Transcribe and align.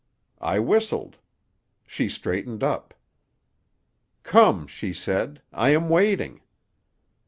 I 0.41 0.57
whistled. 0.57 1.17
She 1.85 2.09
straightened 2.09 2.63
up. 2.63 2.95
"'Come,' 4.23 4.65
she 4.65 4.93
said. 4.93 5.43
'I 5.53 5.69
am 5.75 5.89
waiting. 5.89 6.41